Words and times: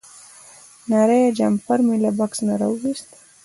نری 0.89 1.21
جمپر 1.37 1.79
مې 1.85 1.95
له 2.03 2.11
بکس 2.17 2.39
نه 2.47 2.53
راوویست. 2.61 3.09